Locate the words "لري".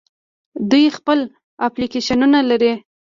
2.49-2.73